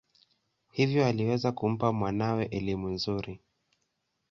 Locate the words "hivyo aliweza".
0.71-1.51